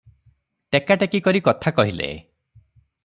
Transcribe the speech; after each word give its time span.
ଟେକା 0.75 0.97
ଟେକି 1.03 1.21
କରି 1.27 1.43
କଥା 1.49 1.75
କହିଲେ। 1.81 2.09